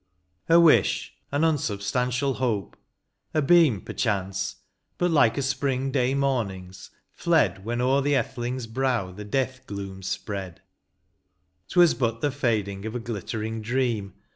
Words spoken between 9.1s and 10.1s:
the death glooms